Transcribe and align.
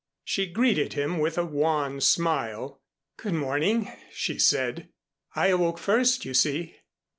She 0.23 0.47
greeted 0.47 0.93
him 0.93 1.19
with 1.19 1.37
a 1.37 1.45
wan 1.45 1.99
smile. 2.01 2.81
"Good 3.17 3.35
morning," 3.35 3.93
she 4.11 4.39
said. 4.39 4.89
"I 5.35 5.49
awoke 5.49 5.77
first, 5.77 6.25
you 6.25 6.33
see." 6.33 6.77